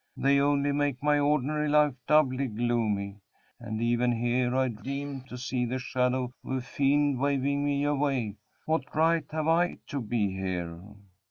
They 0.17 0.39
only 0.39 0.71
make 0.71 1.03
my 1.03 1.19
ordinary 1.19 1.69
life 1.69 1.93
doubly 2.07 2.47
gloomy 2.47 3.17
and 3.59 3.79
even 3.79 4.11
here 4.11 4.55
I 4.55 4.67
deem 4.69 5.21
to 5.29 5.37
see 5.37 5.63
the 5.63 5.77
shadow 5.77 6.33
of 6.43 6.51
a 6.57 6.61
fiend 6.61 7.19
waving 7.19 7.63
me 7.63 7.83
away. 7.83 8.37
What 8.65 8.95
right 8.95 9.25
have 9.29 9.47
I 9.47 9.77
to 9.89 10.01
be 10.01 10.31
here?" 10.31 10.81